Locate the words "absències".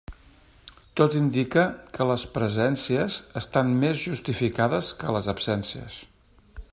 5.35-6.01